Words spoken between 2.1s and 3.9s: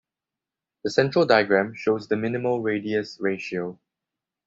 minimal radius ratio.